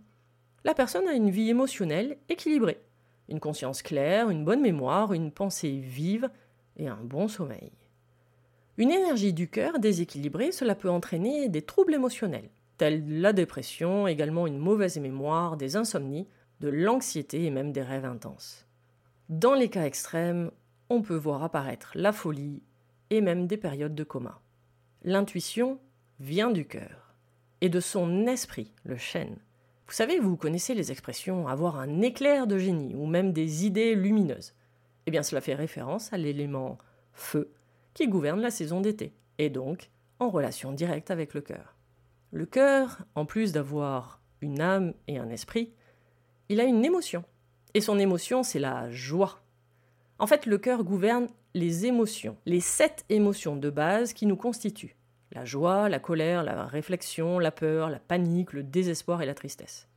la 0.64 0.74
personne 0.74 1.08
a 1.08 1.14
une 1.14 1.30
vie 1.30 1.50
émotionnelle 1.50 2.18
équilibrée, 2.28 2.80
une 3.28 3.40
conscience 3.40 3.82
claire, 3.82 4.30
une 4.30 4.44
bonne 4.44 4.60
mémoire, 4.60 5.12
une 5.12 5.32
pensée 5.32 5.78
vive 5.78 6.30
et 6.76 6.88
un 6.88 7.02
bon 7.02 7.28
sommeil. 7.28 7.72
Une 8.76 8.92
énergie 8.92 9.32
du 9.32 9.48
cœur 9.48 9.80
déséquilibrée, 9.80 10.52
cela 10.52 10.76
peut 10.76 10.90
entraîner 10.90 11.48
des 11.48 11.62
troubles 11.62 11.94
émotionnels, 11.94 12.50
tels 12.76 13.20
la 13.20 13.32
dépression, 13.32 14.06
également 14.06 14.46
une 14.46 14.58
mauvaise 14.58 14.98
mémoire, 14.98 15.56
des 15.56 15.74
insomnies, 15.74 16.28
de 16.60 16.68
l'anxiété 16.68 17.44
et 17.44 17.50
même 17.50 17.72
des 17.72 17.82
rêves 17.82 18.04
intenses. 18.04 18.66
Dans 19.28 19.54
les 19.54 19.68
cas 19.68 19.84
extrêmes, 19.84 20.52
on 20.88 21.02
peut 21.02 21.16
voir 21.16 21.42
apparaître 21.42 21.90
la 21.94 22.12
folie 22.12 22.62
et 23.10 23.20
même 23.20 23.46
des 23.46 23.56
périodes 23.56 23.94
de 23.94 24.04
coma. 24.04 24.40
L'intuition 25.02 25.78
vient 26.20 26.50
du 26.50 26.66
cœur 26.66 27.14
et 27.60 27.68
de 27.68 27.80
son 27.80 28.26
esprit, 28.26 28.72
le 28.84 28.96
chêne. 28.96 29.36
Vous 29.86 29.94
savez, 29.94 30.18
vous 30.18 30.36
connaissez 30.36 30.74
les 30.74 30.90
expressions 30.92 31.48
avoir 31.48 31.78
un 31.78 32.02
éclair 32.02 32.46
de 32.46 32.58
génie 32.58 32.94
ou 32.94 33.06
même 33.06 33.32
des 33.32 33.64
idées 33.64 33.94
lumineuses. 33.94 34.54
Eh 35.06 35.10
bien, 35.10 35.22
cela 35.22 35.40
fait 35.40 35.54
référence 35.54 36.12
à 36.12 36.18
l'élément 36.18 36.78
feu 37.14 37.52
qui 37.94 38.06
gouverne 38.06 38.40
la 38.40 38.50
saison 38.50 38.80
d'été, 38.80 39.14
et 39.38 39.50
donc 39.50 39.90
en 40.20 40.28
relation 40.28 40.72
directe 40.72 41.10
avec 41.10 41.34
le 41.34 41.40
cœur. 41.40 41.74
Le 42.30 42.46
cœur, 42.46 42.98
en 43.14 43.24
plus 43.24 43.52
d'avoir 43.52 44.20
une 44.40 44.60
âme 44.60 44.92
et 45.06 45.18
un 45.18 45.30
esprit, 45.30 45.72
il 46.48 46.60
a 46.60 46.64
une 46.64 46.84
émotion. 46.84 47.24
Et 47.74 47.80
son 47.80 47.98
émotion, 47.98 48.42
c'est 48.42 48.58
la 48.58 48.90
joie. 48.90 49.40
En 50.18 50.26
fait, 50.26 50.46
le 50.46 50.58
cœur 50.58 50.84
gouverne 50.84 51.28
les 51.54 51.86
émotions, 51.86 52.36
les 52.44 52.60
sept 52.60 53.04
émotions 53.08 53.56
de 53.56 53.70
base 53.70 54.12
qui 54.12 54.26
nous 54.26 54.36
constituent. 54.36 54.97
La 55.32 55.44
joie, 55.44 55.88
la 55.88 55.98
colère, 55.98 56.42
la 56.42 56.66
réflexion, 56.66 57.38
la 57.38 57.50
peur, 57.50 57.90
la 57.90 57.98
panique, 57.98 58.52
le 58.52 58.62
désespoir 58.62 59.20
et 59.22 59.26
la 59.26 59.34
tristesse. 59.34 59.88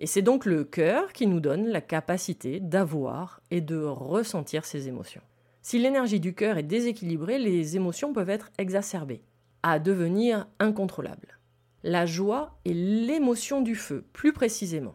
Et 0.00 0.06
c'est 0.06 0.22
donc 0.22 0.44
le 0.44 0.64
cœur 0.64 1.12
qui 1.12 1.26
nous 1.26 1.40
donne 1.40 1.68
la 1.68 1.80
capacité 1.80 2.58
d'avoir 2.58 3.40
et 3.50 3.60
de 3.60 3.80
ressentir 3.82 4.64
ces 4.64 4.88
émotions. 4.88 5.22
Si 5.62 5.78
l'énergie 5.78 6.20
du 6.20 6.34
cœur 6.34 6.58
est 6.58 6.64
déséquilibrée, 6.64 7.38
les 7.38 7.76
émotions 7.76 8.12
peuvent 8.12 8.30
être 8.30 8.50
exacerbées, 8.58 9.22
à 9.62 9.78
devenir 9.78 10.46
incontrôlables. 10.58 11.38
La 11.84 12.06
joie 12.06 12.58
est 12.64 12.74
l'émotion 12.74 13.60
du 13.60 13.76
feu, 13.76 14.04
plus 14.12 14.32
précisément. 14.32 14.94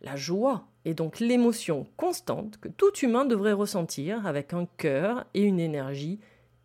La 0.00 0.16
joie 0.16 0.68
est 0.84 0.94
donc 0.94 1.20
l'émotion 1.20 1.86
constante 1.96 2.58
que 2.58 2.68
tout 2.68 2.96
humain 3.02 3.24
devrait 3.24 3.52
ressentir 3.52 4.26
avec 4.26 4.54
un 4.54 4.66
cœur 4.78 5.26
et 5.34 5.42
une 5.42 5.60
énergie 5.60 6.18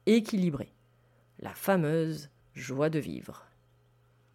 équilibrés. 0.06 0.75
La 1.40 1.54
fameuse 1.54 2.30
joie 2.54 2.90
de 2.90 3.00
vivre. 3.00 3.46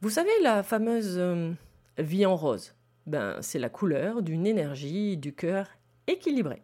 Vous 0.00 0.10
savez, 0.10 0.30
la 0.42 0.62
fameuse 0.62 1.16
euh, 1.18 1.52
vie 1.98 2.26
en 2.26 2.36
rose, 2.36 2.74
ben, 3.06 3.36
c'est 3.40 3.58
la 3.58 3.68
couleur 3.68 4.22
d'une 4.22 4.46
énergie 4.46 5.16
du 5.16 5.34
cœur 5.34 5.68
équilibrée. 6.06 6.62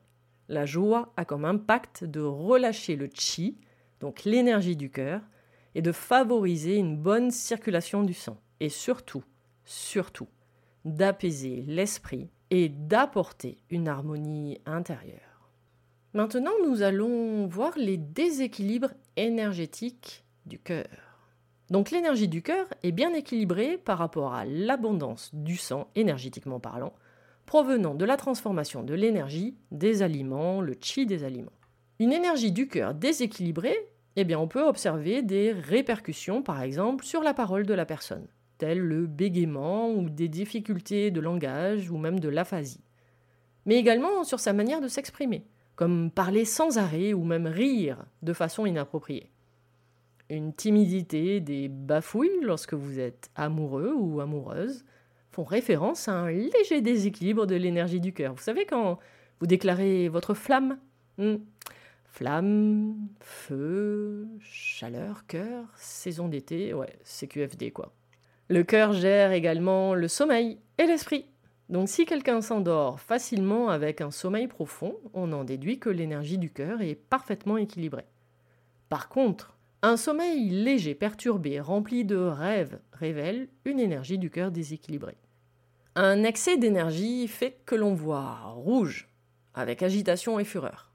La 0.48 0.64
joie 0.64 1.12
a 1.16 1.24
comme 1.24 1.44
impact 1.44 2.04
de 2.04 2.20
relâcher 2.20 2.96
le 2.96 3.08
chi, 3.12 3.58
donc 4.00 4.24
l'énergie 4.24 4.76
du 4.76 4.90
cœur, 4.90 5.20
et 5.74 5.82
de 5.82 5.92
favoriser 5.92 6.76
une 6.76 6.96
bonne 6.96 7.30
circulation 7.30 8.02
du 8.02 8.14
sang. 8.14 8.40
Et 8.60 8.68
surtout, 8.68 9.24
surtout, 9.64 10.28
d'apaiser 10.84 11.64
l'esprit 11.66 12.30
et 12.50 12.68
d'apporter 12.68 13.58
une 13.70 13.88
harmonie 13.88 14.60
intérieure. 14.66 15.50
Maintenant, 16.14 16.52
nous 16.64 16.82
allons 16.82 17.46
voir 17.46 17.72
les 17.76 17.96
déséquilibres 17.96 18.94
énergétiques 19.16 20.24
du 20.46 20.58
cœur. 20.58 20.86
Donc 21.70 21.90
l'énergie 21.90 22.28
du 22.28 22.42
cœur 22.42 22.66
est 22.82 22.92
bien 22.92 23.12
équilibrée 23.12 23.76
par 23.76 23.98
rapport 23.98 24.34
à 24.34 24.44
l'abondance 24.44 25.30
du 25.34 25.56
sang, 25.56 25.88
énergétiquement 25.94 26.60
parlant, 26.60 26.94
provenant 27.44 27.94
de 27.94 28.04
la 28.04 28.16
transformation 28.16 28.82
de 28.82 28.94
l'énergie 28.94 29.56
des 29.70 30.02
aliments, 30.02 30.60
le 30.60 30.74
chi 30.80 31.06
des 31.06 31.24
aliments. 31.24 31.52
Une 31.98 32.12
énergie 32.12 32.52
du 32.52 32.68
cœur 32.68 32.94
déséquilibrée, 32.94 33.76
eh 34.16 34.24
bien 34.24 34.38
on 34.38 34.48
peut 34.48 34.64
observer 34.64 35.22
des 35.22 35.52
répercussions 35.52 36.42
par 36.42 36.62
exemple 36.62 37.04
sur 37.04 37.22
la 37.22 37.34
parole 37.34 37.66
de 37.66 37.74
la 37.74 37.86
personne 37.86 38.26
tels 38.58 38.80
le 38.80 39.06
bégaiement 39.06 39.90
ou 39.90 40.08
des 40.08 40.28
difficultés 40.28 41.10
de 41.10 41.20
langage 41.20 41.90
ou 41.90 41.98
même 41.98 42.20
de 42.20 42.28
l'aphasie. 42.28 42.80
Mais 43.64 43.76
également 43.76 44.24
sur 44.24 44.40
sa 44.40 44.52
manière 44.52 44.80
de 44.80 44.88
s'exprimer, 44.88 45.46
comme 45.74 46.10
parler 46.10 46.44
sans 46.44 46.78
arrêt 46.78 47.12
ou 47.12 47.24
même 47.24 47.46
rire 47.46 48.04
de 48.22 48.32
façon 48.32 48.66
inappropriée. 48.66 49.30
Une 50.30 50.52
timidité, 50.52 51.40
des 51.40 51.68
bafouilles 51.68 52.40
lorsque 52.42 52.74
vous 52.74 52.98
êtes 52.98 53.30
amoureux 53.34 53.92
ou 53.96 54.20
amoureuse 54.20 54.84
font 55.30 55.44
référence 55.44 56.08
à 56.08 56.12
un 56.12 56.30
léger 56.30 56.80
déséquilibre 56.80 57.46
de 57.46 57.54
l'énergie 57.54 58.00
du 58.00 58.12
cœur. 58.12 58.34
Vous 58.34 58.42
savez 58.42 58.64
quand 58.64 58.98
vous 59.40 59.46
déclarez 59.46 60.08
votre 60.08 60.34
flamme? 60.34 60.78
Hmm. 61.18 61.36
Flamme, 62.04 62.96
feu, 63.20 64.26
chaleur, 64.40 65.26
cœur, 65.26 65.66
saison 65.76 66.28
d'été, 66.28 66.72
ouais, 66.72 66.98
c'est 67.04 67.26
QFD 67.26 67.72
quoi. 67.72 67.92
Le 68.48 68.62
cœur 68.62 68.92
gère 68.92 69.32
également 69.32 69.94
le 69.94 70.08
sommeil 70.08 70.58
et 70.78 70.86
l'esprit. 70.86 71.26
Donc 71.68 71.88
si 71.88 72.06
quelqu'un 72.06 72.40
s'endort 72.40 73.00
facilement 73.00 73.68
avec 73.68 74.00
un 74.00 74.10
sommeil 74.10 74.46
profond, 74.46 74.96
on 75.14 75.32
en 75.32 75.44
déduit 75.44 75.78
que 75.78 75.90
l'énergie 75.90 76.38
du 76.38 76.50
cœur 76.50 76.80
est 76.80 76.94
parfaitement 76.94 77.56
équilibrée. 77.56 78.06
Par 78.88 79.08
contre, 79.08 79.55
un 79.82 79.96
sommeil 79.96 80.48
léger, 80.48 80.94
perturbé, 80.94 81.60
rempli 81.60 82.04
de 82.04 82.16
rêves, 82.16 82.78
révèle 82.92 83.48
une 83.64 83.78
énergie 83.78 84.18
du 84.18 84.30
cœur 84.30 84.50
déséquilibrée. 84.50 85.18
Un 85.94 86.24
excès 86.24 86.56
d'énergie 86.56 87.28
fait 87.28 87.60
que 87.64 87.74
l'on 87.74 87.94
voit 87.94 88.38
rouge, 88.54 89.08
avec 89.54 89.82
agitation 89.82 90.38
et 90.38 90.44
fureur. 90.44 90.92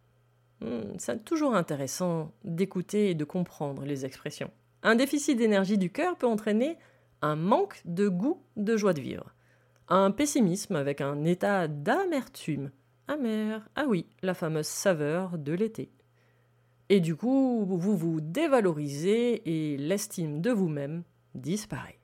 Hmm, 0.62 0.94
c'est 0.98 1.24
toujours 1.26 1.56
intéressant 1.56 2.32
d'écouter 2.44 3.10
et 3.10 3.16
de 3.16 3.24
comprendre 3.24 3.84
les 3.84 4.06
expressions. 4.06 4.52
Un 4.84 4.96
déficit 4.96 5.38
d'énergie 5.38 5.78
du 5.78 5.92
cœur 5.92 6.18
peut 6.18 6.28
entraîner 6.28 6.78
un 7.22 7.36
manque 7.36 7.82
de 7.86 8.08
goût 8.08 8.42
de 8.58 8.78
joie 8.78 8.94
de 8.94 9.02
vivre, 9.02 9.34
un 9.90 10.12
pessimisme 10.12 10.76
avec 10.76 11.02
un 11.02 11.24
état 11.24 11.68
d'amertume. 11.68 12.72
Amer, 13.08 13.68
ah 13.76 13.86
oui, 13.88 14.06
la 14.22 14.34
fameuse 14.34 14.68
saveur 14.68 15.38
de 15.38 15.54
l'été. 15.54 15.92
Et 16.90 17.00
du 17.00 17.16
coup, 17.16 17.66
vous 17.66 17.96
vous 17.96 18.22
dévalorisez 18.22 19.42
et 19.46 19.78
l'estime 19.78 20.42
de 20.42 20.52
vous-même 20.52 21.04
disparaît. 21.36 22.00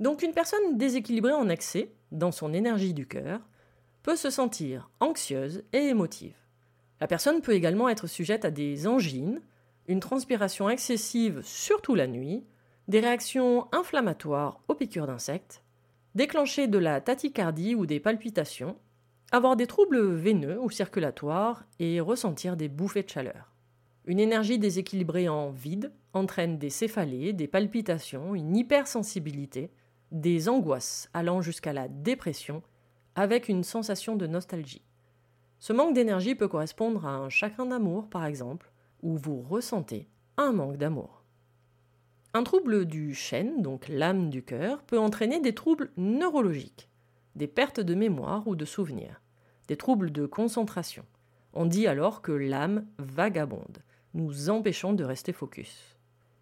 Donc 0.00 0.22
une 0.22 0.34
personne 0.34 0.76
déséquilibrée 0.76 1.32
en 1.32 1.48
excès, 1.48 1.92
dans 2.12 2.32
son 2.32 2.52
énergie 2.52 2.94
du 2.94 3.06
cœur, 3.06 3.40
peut 4.02 4.16
se 4.16 4.30
sentir 4.30 4.90
anxieuse 5.00 5.64
et 5.72 5.88
émotive. 5.88 6.36
La 7.00 7.06
personne 7.06 7.40
peut 7.40 7.52
également 7.52 7.88
être 7.88 8.06
sujette 8.06 8.44
à 8.44 8.50
des 8.50 8.86
angines, 8.86 9.40
une 9.88 10.00
transpiration 10.00 10.68
excessive 10.68 11.40
surtout 11.42 11.94
la 11.94 12.06
nuit, 12.06 12.44
des 12.88 13.00
réactions 13.00 13.68
inflammatoires 13.72 14.60
aux 14.68 14.74
piqûres 14.74 15.06
d'insectes, 15.06 15.62
déclencher 16.14 16.68
de 16.68 16.78
la 16.78 17.00
tachycardie 17.00 17.74
ou 17.74 17.86
des 17.86 18.00
palpitations, 18.00 18.76
avoir 19.32 19.56
des 19.56 19.66
troubles 19.66 20.14
veineux 20.14 20.58
ou 20.60 20.70
circulatoires 20.70 21.64
et 21.78 22.00
ressentir 22.00 22.56
des 22.56 22.68
bouffées 22.68 23.02
de 23.02 23.10
chaleur. 23.10 23.55
Une 24.06 24.20
énergie 24.20 24.60
déséquilibrée 24.60 25.28
en 25.28 25.50
vide 25.50 25.92
entraîne 26.12 26.58
des 26.58 26.70
céphalées, 26.70 27.32
des 27.32 27.48
palpitations, 27.48 28.36
une 28.36 28.56
hypersensibilité, 28.56 29.72
des 30.12 30.48
angoisses 30.48 31.10
allant 31.12 31.42
jusqu'à 31.42 31.72
la 31.72 31.88
dépression 31.88 32.62
avec 33.16 33.48
une 33.48 33.64
sensation 33.64 34.14
de 34.14 34.28
nostalgie. 34.28 34.84
Ce 35.58 35.72
manque 35.72 35.94
d'énergie 35.94 36.36
peut 36.36 36.46
correspondre 36.46 37.04
à 37.04 37.16
un 37.16 37.28
chagrin 37.30 37.66
d'amour, 37.66 38.08
par 38.08 38.24
exemple, 38.26 38.70
où 39.02 39.16
vous 39.16 39.42
ressentez 39.42 40.08
un 40.36 40.52
manque 40.52 40.76
d'amour. 40.76 41.24
Un 42.32 42.44
trouble 42.44 42.84
du 42.84 43.14
chêne, 43.14 43.62
donc 43.62 43.88
l'âme 43.88 44.30
du 44.30 44.44
cœur, 44.44 44.82
peut 44.82 44.98
entraîner 44.98 45.40
des 45.40 45.54
troubles 45.54 45.90
neurologiques, 45.96 46.88
des 47.34 47.48
pertes 47.48 47.80
de 47.80 47.94
mémoire 47.94 48.46
ou 48.46 48.54
de 48.54 48.64
souvenirs, 48.64 49.20
des 49.66 49.76
troubles 49.76 50.12
de 50.12 50.26
concentration. 50.26 51.04
On 51.54 51.64
dit 51.64 51.86
alors 51.86 52.22
que 52.22 52.32
l'âme 52.32 52.86
vagabonde, 52.98 53.82
nous 54.16 54.50
empêchant 54.50 54.92
de 54.92 55.04
rester 55.04 55.32
focus. 55.32 55.96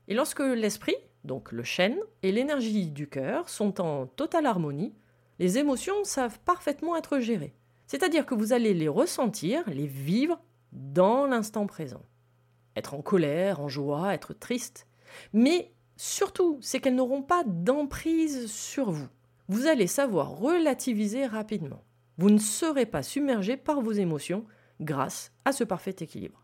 Et 0.08 0.14
lorsque 0.14 0.40
l'esprit, 0.40 0.96
donc 1.24 1.52
le 1.52 1.62
chêne, 1.62 1.98
et 2.22 2.32
l'énergie 2.32 2.88
du 2.88 3.08
cœur 3.08 3.48
sont 3.48 3.80
en 3.80 4.06
totale 4.06 4.46
harmonie, 4.46 4.94
les 5.38 5.58
émotions 5.58 6.04
savent 6.04 6.38
parfaitement 6.40 6.96
être 6.96 7.18
gérées. 7.18 7.54
C'est-à-dire 7.86 8.24
que 8.24 8.34
vous 8.34 8.52
allez 8.52 8.72
les 8.72 8.88
ressentir, 8.88 9.62
les 9.68 9.86
vivre 9.86 10.40
dans 10.72 11.26
l'instant 11.26 11.66
présent. 11.66 12.02
Être 12.76 12.94
en 12.94 13.02
colère, 13.02 13.60
en 13.60 13.68
joie, 13.68 14.14
être 14.14 14.32
triste. 14.32 14.86
Mais 15.32 15.74
Surtout, 15.96 16.58
c'est 16.60 16.80
qu'elles 16.80 16.96
n'auront 16.96 17.22
pas 17.22 17.44
d'emprise 17.44 18.50
sur 18.50 18.90
vous. 18.90 19.08
Vous 19.48 19.66
allez 19.66 19.86
savoir 19.86 20.38
relativiser 20.38 21.26
rapidement. 21.26 21.84
Vous 22.18 22.30
ne 22.30 22.38
serez 22.38 22.86
pas 22.86 23.02
submergé 23.02 23.56
par 23.56 23.80
vos 23.80 23.92
émotions 23.92 24.44
grâce 24.80 25.32
à 25.44 25.52
ce 25.52 25.62
parfait 25.62 25.94
équilibre. 26.00 26.43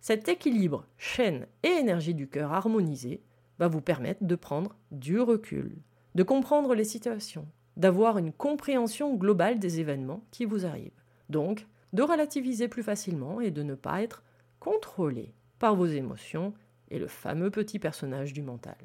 Cet 0.00 0.28
équilibre 0.28 0.86
chaîne 0.96 1.46
et 1.62 1.68
énergie 1.68 2.14
du 2.14 2.28
cœur 2.28 2.52
harmonisé 2.52 3.22
va 3.58 3.68
vous 3.68 3.80
permettre 3.80 4.24
de 4.24 4.34
prendre 4.36 4.76
du 4.90 5.20
recul, 5.20 5.76
de 6.14 6.22
comprendre 6.22 6.74
les 6.74 6.84
situations, 6.84 7.46
d'avoir 7.76 8.18
une 8.18 8.32
compréhension 8.32 9.14
globale 9.14 9.58
des 9.58 9.80
événements 9.80 10.24
qui 10.30 10.44
vous 10.44 10.66
arrivent. 10.66 11.02
Donc, 11.28 11.66
de 11.92 12.02
relativiser 12.02 12.68
plus 12.68 12.82
facilement 12.82 13.40
et 13.40 13.50
de 13.50 13.62
ne 13.62 13.74
pas 13.74 14.02
être 14.02 14.22
contrôlé 14.60 15.34
par 15.58 15.74
vos 15.74 15.86
émotions 15.86 16.54
et 16.90 16.98
le 16.98 17.08
fameux 17.08 17.50
petit 17.50 17.78
personnage 17.78 18.32
du 18.32 18.42
mental. 18.42 18.76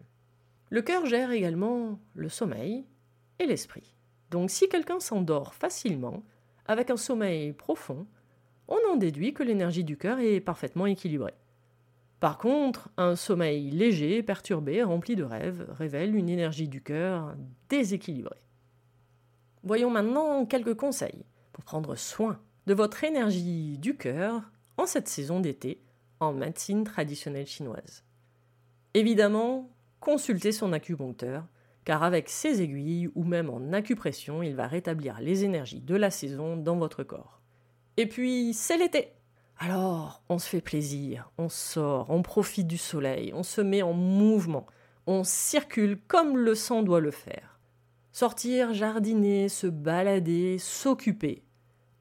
Le 0.69 0.81
cœur 0.81 1.05
gère 1.05 1.31
également 1.31 1.99
le 2.15 2.29
sommeil 2.29 2.85
et 3.39 3.45
l'esprit. 3.45 3.93
Donc 4.31 4.49
si 4.49 4.67
quelqu'un 4.67 4.99
s'endort 4.99 5.53
facilement, 5.53 6.23
avec 6.65 6.89
un 6.89 6.97
sommeil 6.97 7.53
profond, 7.53 8.07
on 8.67 8.77
en 8.91 8.95
déduit 8.95 9.33
que 9.33 9.43
l'énergie 9.43 9.83
du 9.83 9.97
cœur 9.97 10.19
est 10.19 10.39
parfaitement 10.39 10.85
équilibrée. 10.85 11.35
Par 12.19 12.37
contre, 12.37 12.89
un 12.95 13.17
sommeil 13.17 13.69
léger, 13.69 14.23
perturbé, 14.23 14.81
rempli 14.81 15.17
de 15.17 15.23
rêves, 15.23 15.67
révèle 15.71 16.15
une 16.15 16.29
énergie 16.29 16.69
du 16.69 16.81
cœur 16.81 17.35
déséquilibrée. 17.67 18.39
Voyons 19.63 19.89
maintenant 19.89 20.45
quelques 20.45 20.75
conseils 20.75 21.25
pour 21.51 21.65
prendre 21.65 21.95
soin 21.95 22.39
de 22.65 22.73
votre 22.73 23.03
énergie 23.03 23.77
du 23.77 23.97
cœur 23.97 24.51
en 24.77 24.85
cette 24.85 25.09
saison 25.09 25.41
d'été 25.41 25.83
en 26.21 26.31
médecine 26.31 26.85
traditionnelle 26.85 27.45
chinoise. 27.45 28.05
Évidemment, 28.93 29.69
consultez 29.99 30.53
son 30.53 30.71
acupuncteur, 30.71 31.45
car 31.83 32.03
avec 32.03 32.29
ses 32.29 32.61
aiguilles 32.61 33.09
ou 33.15 33.25
même 33.25 33.49
en 33.49 33.73
acupression, 33.73 34.41
il 34.41 34.55
va 34.55 34.67
rétablir 34.67 35.19
les 35.19 35.43
énergies 35.43 35.81
de 35.81 35.95
la 35.95 36.09
saison 36.09 36.55
dans 36.55 36.77
votre 36.77 37.03
corps. 37.03 37.42
Et 37.97 38.07
puis, 38.07 38.53
c'est 38.53 38.77
l'été. 38.77 39.13
Alors, 39.59 40.23
on 40.29 40.39
se 40.39 40.49
fait 40.49 40.61
plaisir, 40.61 41.31
on 41.37 41.47
sort, 41.47 42.09
on 42.09 42.21
profite 42.21 42.67
du 42.67 42.77
soleil, 42.77 43.31
on 43.33 43.43
se 43.43 43.61
met 43.61 43.81
en 43.81 43.93
mouvement, 43.93 44.65
on 45.05 45.23
circule 45.23 45.99
comme 46.07 46.37
le 46.37 46.55
sang 46.55 46.81
doit 46.83 46.99
le 46.99 47.11
faire. 47.11 47.59
Sortir, 48.11 48.73
jardiner, 48.73 49.49
se 49.49 49.67
balader, 49.67 50.57
s'occuper. 50.57 51.43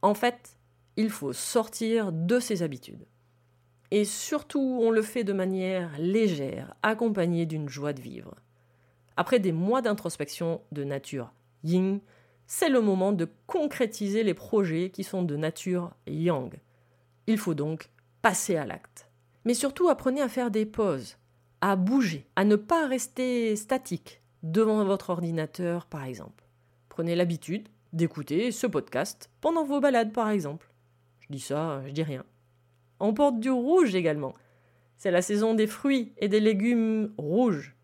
En 0.00 0.14
fait, 0.14 0.56
il 0.96 1.10
faut 1.10 1.32
sortir 1.32 2.10
de 2.10 2.40
ses 2.40 2.62
habitudes. 2.62 3.06
Et 3.90 4.04
surtout, 4.04 4.80
on 4.82 4.90
le 4.90 5.02
fait 5.02 5.24
de 5.24 5.32
manière 5.32 5.90
légère, 5.98 6.74
accompagnée 6.82 7.46
d'une 7.46 7.68
joie 7.68 7.92
de 7.92 8.00
vivre. 8.00 8.34
Après 9.16 9.38
des 9.38 9.52
mois 9.52 9.82
d'introspection 9.82 10.62
de 10.72 10.84
nature 10.84 11.32
yin, 11.62 12.00
c'est 12.46 12.68
le 12.68 12.80
moment 12.80 13.12
de 13.12 13.28
concrétiser 13.46 14.22
les 14.22 14.34
projets 14.34 14.90
qui 14.90 15.04
sont 15.04 15.22
de 15.22 15.36
nature 15.36 15.92
yang. 16.06 16.52
Il 17.26 17.38
faut 17.38 17.54
donc 17.54 17.90
passer 18.20 18.56
à 18.56 18.66
l'acte. 18.66 19.08
Mais 19.44 19.54
surtout, 19.54 19.88
apprenez 19.88 20.20
à 20.20 20.28
faire 20.28 20.50
des 20.50 20.66
pauses, 20.66 21.16
à 21.60 21.76
bouger, 21.76 22.26
à 22.36 22.44
ne 22.44 22.56
pas 22.56 22.86
rester 22.86 23.56
statique 23.56 24.22
devant 24.42 24.84
votre 24.84 25.10
ordinateur, 25.10 25.86
par 25.86 26.04
exemple. 26.04 26.44
Prenez 26.88 27.14
l'habitude 27.14 27.68
d'écouter 27.92 28.52
ce 28.52 28.66
podcast 28.66 29.30
pendant 29.40 29.64
vos 29.64 29.80
balades, 29.80 30.12
par 30.12 30.30
exemple. 30.30 30.70
Je 31.20 31.26
dis 31.30 31.40
ça, 31.40 31.82
je 31.86 31.92
dis 31.92 32.02
rien. 32.02 32.24
On 33.00 33.12
du 33.32 33.50
rouge 33.50 33.94
également. 33.94 34.34
C'est 34.96 35.10
la 35.10 35.22
saison 35.22 35.54
des 35.54 35.66
fruits 35.66 36.12
et 36.18 36.28
des 36.28 36.38
légumes 36.38 37.12
rouges. 37.18 37.74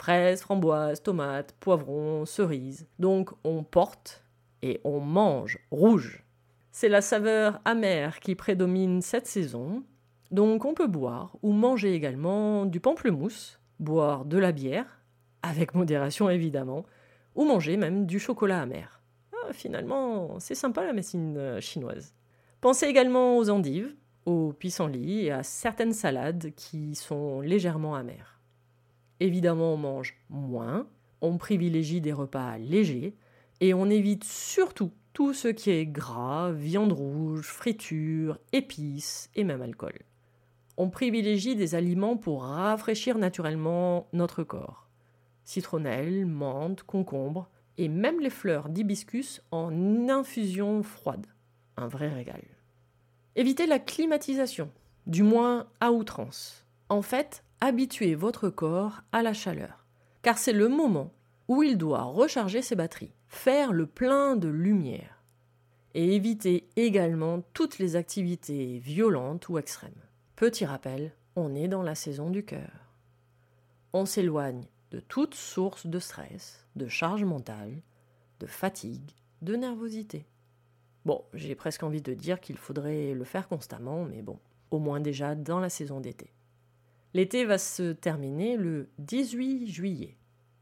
Fraises, 0.00 0.40
framboises, 0.40 1.02
tomates, 1.02 1.54
poivrons, 1.60 2.24
cerises. 2.24 2.86
Donc 2.98 3.32
on 3.44 3.62
porte 3.62 4.24
et 4.62 4.80
on 4.82 4.98
mange 4.98 5.58
rouge. 5.70 6.24
C'est 6.72 6.88
la 6.88 7.02
saveur 7.02 7.60
amère 7.66 8.18
qui 8.20 8.34
prédomine 8.34 9.02
cette 9.02 9.26
saison. 9.26 9.84
Donc 10.30 10.64
on 10.64 10.72
peut 10.72 10.86
boire 10.86 11.36
ou 11.42 11.52
manger 11.52 11.92
également 11.92 12.64
du 12.64 12.80
pamplemousse, 12.80 13.60
boire 13.78 14.24
de 14.24 14.38
la 14.38 14.52
bière, 14.52 15.02
avec 15.42 15.74
modération 15.74 16.30
évidemment, 16.30 16.86
ou 17.34 17.44
manger 17.44 17.76
même 17.76 18.06
du 18.06 18.18
chocolat 18.18 18.62
amer. 18.62 19.02
Ah, 19.34 19.52
finalement, 19.52 20.40
c'est 20.40 20.54
sympa 20.54 20.82
la 20.82 20.94
médecine 20.94 21.36
euh, 21.36 21.60
chinoise. 21.60 22.14
Pensez 22.62 22.86
également 22.86 23.36
aux 23.36 23.50
endives, 23.50 23.94
au 24.24 24.54
pissenlit 24.54 25.26
et 25.26 25.30
à 25.30 25.42
certaines 25.42 25.92
salades 25.92 26.54
qui 26.56 26.94
sont 26.94 27.42
légèrement 27.42 27.94
amères. 27.94 28.39
Évidemment, 29.20 29.74
on 29.74 29.76
mange 29.76 30.16
moins, 30.30 30.86
on 31.20 31.36
privilégie 31.36 32.00
des 32.00 32.12
repas 32.12 32.58
légers 32.58 33.14
et 33.60 33.74
on 33.74 33.90
évite 33.90 34.24
surtout 34.24 34.90
tout 35.12 35.34
ce 35.34 35.48
qui 35.48 35.70
est 35.70 35.86
gras, 35.86 36.50
viande 36.50 36.92
rouge, 36.92 37.46
friture, 37.46 38.38
épices 38.52 39.30
et 39.34 39.44
même 39.44 39.62
alcool. 39.62 39.98
on 40.76 40.88
privilégie 40.88 41.56
des 41.56 41.74
aliments 41.74 42.16
pour 42.16 42.44
rafraîchir 42.44 43.18
naturellement 43.18 44.08
notre 44.14 44.42
corps. 44.44 44.88
Citronnelle, 45.44 46.24
menthe, 46.24 46.84
concombre, 46.84 47.50
et 47.76 47.88
même 47.88 48.20
les 48.20 48.30
fleurs 48.30 48.70
d'hibiscus 48.70 49.42
en 49.50 50.08
infusion 50.08 50.82
froide. 50.82 51.26
Un 51.76 51.86
vrai 51.86 52.08
régal. 52.08 52.42
Évitez 53.36 53.66
la 53.66 53.78
climatisation, 53.78 54.70
du 55.06 55.22
moins 55.22 55.66
à 55.80 55.92
outrance. 55.92 56.66
En 56.88 57.02
fait, 57.02 57.44
habituez 57.60 58.14
votre 58.14 58.48
corps 58.48 59.02
à 59.12 59.22
la 59.22 59.32
chaleur, 59.32 59.86
car 60.22 60.38
c'est 60.38 60.52
le 60.52 60.68
moment 60.68 61.12
où 61.48 61.62
il 61.62 61.76
doit 61.76 62.02
recharger 62.02 62.62
ses 62.62 62.76
batteries, 62.76 63.12
faire 63.26 63.72
le 63.72 63.86
plein 63.86 64.36
de 64.36 64.48
lumière. 64.48 65.22
Et 65.94 66.14
évitez 66.14 66.68
également 66.76 67.42
toutes 67.52 67.78
les 67.78 67.96
activités 67.96 68.78
violentes 68.78 69.48
ou 69.48 69.58
extrêmes. 69.58 69.90
Petit 70.36 70.64
rappel, 70.64 71.12
on 71.36 71.54
est 71.54 71.68
dans 71.68 71.82
la 71.82 71.94
saison 71.94 72.30
du 72.30 72.44
cœur. 72.44 72.94
On 73.92 74.06
s'éloigne 74.06 74.64
de 74.92 75.00
toute 75.00 75.34
source 75.34 75.86
de 75.86 75.98
stress, 75.98 76.66
de 76.76 76.86
charge 76.86 77.24
mentale, 77.24 77.82
de 78.38 78.46
fatigue, 78.46 79.10
de 79.42 79.56
nervosité. 79.56 80.26
Bon, 81.04 81.24
j'ai 81.34 81.54
presque 81.54 81.82
envie 81.82 82.02
de 82.02 82.14
dire 82.14 82.40
qu'il 82.40 82.56
faudrait 82.56 83.14
le 83.14 83.24
faire 83.24 83.48
constamment, 83.48 84.04
mais 84.04 84.22
bon, 84.22 84.38
au 84.70 84.78
moins 84.78 85.00
déjà 85.00 85.34
dans 85.34 85.58
la 85.58 85.70
saison 85.70 86.00
d'été. 86.00 86.32
L'été 87.12 87.44
va 87.44 87.58
se 87.58 87.92
terminer 87.92 88.56
le 88.56 88.88
18 88.98 89.66
juillet, 89.66 90.16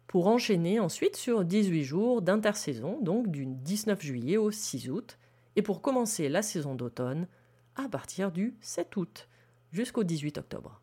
pour 0.07 0.29
enchaîner 0.29 0.81
ensuite 0.81 1.17
sur 1.17 1.45
18 1.45 1.85
jours 1.85 2.23
d'intersaison, 2.23 2.99
donc 3.03 3.29
du 3.29 3.45
19 3.45 4.01
juillet 4.01 4.39
au 4.39 4.51
6 4.51 4.89
août, 4.89 5.19
et 5.57 5.63
pour 5.63 5.83
commencer 5.83 6.31
la 6.31 6.41
saison 6.41 6.75
d'automne 6.75 7.29
à 7.77 7.89
partir 7.89 8.33
du 8.33 8.57
7 8.63 8.97
août 8.97 9.29
jusqu'au 9.73 10.05
18 10.05 10.39
octobre. 10.39 10.81